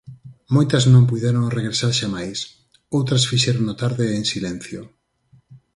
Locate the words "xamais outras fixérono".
1.99-3.73